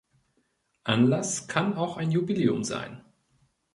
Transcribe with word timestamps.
Anlass 0.83 1.47
kann 1.47 1.75
auch 1.75 1.95
ein 1.97 2.09
Jubiläum 2.09 2.63
sein. 2.63 3.05